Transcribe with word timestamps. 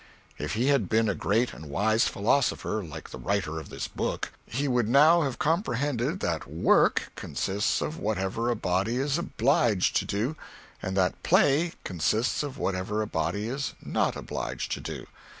If 0.39 0.53
he 0.53 0.69
had 0.69 0.89
been 0.89 1.07
a 1.07 1.13
great 1.13 1.53
and 1.53 1.69
wise 1.69 2.07
philosopher, 2.07 2.83
like 2.83 3.11
the 3.11 3.19
writer 3.19 3.59
of 3.59 3.69
this 3.69 3.87
book, 3.87 4.31
he 4.47 4.67
would 4.67 4.89
now 4.89 5.21
have 5.21 5.37
comprehended 5.37 6.21
that 6.21 6.49
Work 6.49 7.11
consists 7.15 7.81
of 7.83 7.99
whatever 7.99 8.49
a 8.49 8.55
body 8.55 8.97
is 8.97 9.19
obliged 9.19 9.95
to 9.97 10.05
do, 10.05 10.35
and 10.81 10.97
that 10.97 11.21
Play 11.21 11.73
consists 11.83 12.41
of 12.41 12.57
whatever 12.57 13.03
a 13.03 13.05
body 13.05 13.47
is 13.47 13.75
not 13.79 14.15
obliged 14.15 14.71
to 14.71 14.79
do. 14.81 15.05